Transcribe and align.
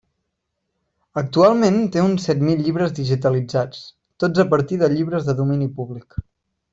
Actualment 1.21 1.77
té 1.95 2.01
uns 2.05 2.25
set 2.29 2.41
mil 2.47 2.63
llibres 2.67 2.95
digitalitzats, 3.01 3.83
tots 4.25 4.45
a 4.45 4.49
partir 4.55 4.81
de 4.85 4.91
llibres 4.99 5.29
de 5.29 5.37
domini 5.45 5.69
públic. 5.81 6.19